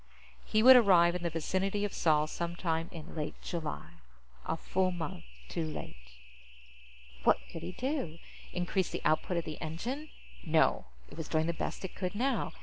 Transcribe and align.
He 0.43 0.63
would 0.63 0.75
arrive 0.75 1.13
in 1.13 1.21
the 1.21 1.29
vicinity 1.29 1.85
of 1.85 1.93
Sol 1.93 2.25
some 2.25 2.55
time 2.55 2.89
in 2.91 3.13
late 3.15 3.39
July 3.39 3.89
a 4.47 4.57
full 4.57 4.89
month 4.89 5.25
too 5.47 5.63
late. 5.63 6.17
What 7.23 7.37
could 7.51 7.61
he 7.61 7.73
do? 7.73 8.17
Increase 8.51 8.89
the 8.89 9.03
output 9.05 9.37
of 9.37 9.45
the 9.45 9.61
engine? 9.61 10.09
No. 10.43 10.85
It 11.11 11.17
was 11.17 11.27
doing 11.27 11.45
the 11.45 11.53
best 11.53 11.85
it 11.85 11.93
could 11.93 12.15
now. 12.15 12.51